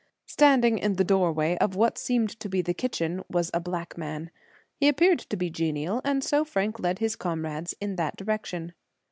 Standing 0.25 0.79
in 0.79 0.95
the 0.95 1.03
doorway 1.03 1.59
of 1.59 1.75
what 1.75 1.95
seemed 1.95 2.31
to 2.39 2.49
be 2.49 2.63
the 2.63 2.73
kitchen 2.73 3.21
was 3.29 3.51
a 3.53 3.59
black 3.59 3.99
man. 3.99 4.31
He 4.79 4.87
appeared 4.87 5.19
to 5.19 5.37
be 5.37 5.51
genial, 5.51 6.01
and 6.03 6.23
so 6.23 6.43
Frank 6.43 6.79
led 6.79 6.97
his 6.97 7.15
comrades 7.15 7.75
in 7.79 7.97
that 7.97 8.15
direction. 8.15 8.73